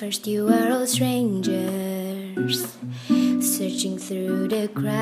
[0.00, 2.66] first you were all strangers
[3.38, 4.96] searching through the crowd.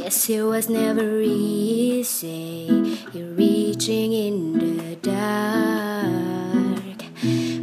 [0.00, 2.96] Yes, it was never easy.
[3.12, 7.04] You're reaching in the dark.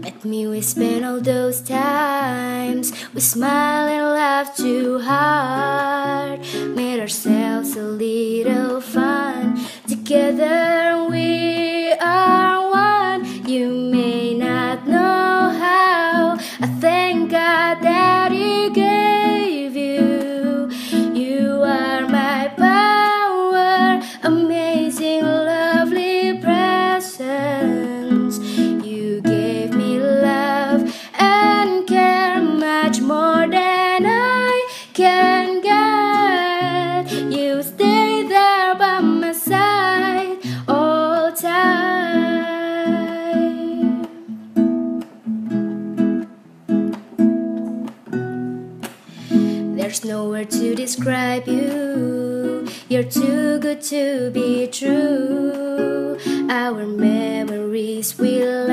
[0.00, 2.90] But me, we spent all those times.
[3.12, 6.40] We smiled and laughed too hard.
[6.74, 10.87] Made ourselves a little fun together.
[49.88, 52.68] There's no word to describe you.
[52.90, 56.18] You're too good to be true.
[56.50, 58.67] Our memories will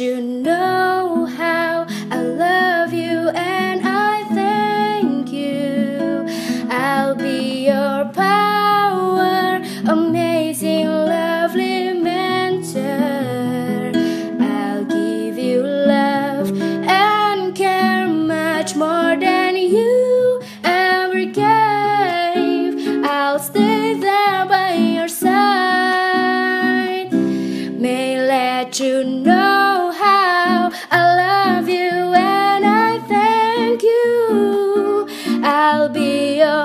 [0.00, 6.26] you know how I love you and I thank you.
[6.70, 11.29] I'll be your power, amazing love.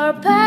[0.06, 0.45] your past.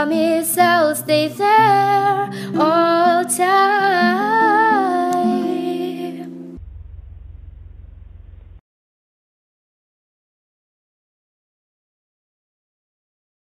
[0.00, 1.89] promise I'll stay there.